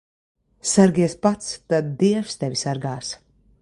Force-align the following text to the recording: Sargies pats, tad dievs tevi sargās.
Sargies 0.69 1.15
pats, 1.27 1.53
tad 1.73 1.95
dievs 2.01 2.37
tevi 2.41 2.63
sargās. 2.67 3.17